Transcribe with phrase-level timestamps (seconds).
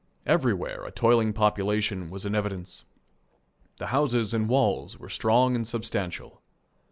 [0.25, 2.85] Everywhere a toiling population was in evidence.
[3.77, 6.41] The houses and walls were strong and substantial.